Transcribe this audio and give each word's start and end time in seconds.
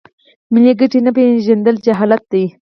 ملي 0.53 0.73
ګټې 0.79 0.99
نه 1.05 1.11
پیژندل 1.15 1.75
جهالت 1.85 2.23
دی. 2.31 2.43